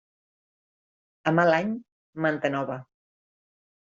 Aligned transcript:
A 1.31 1.33
mal 1.41 1.57
any, 1.57 1.69
manta 2.25 2.53
nova. 2.57 2.79